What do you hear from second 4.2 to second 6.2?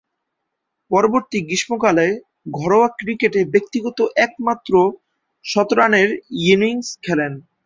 একমাত্র শতরানের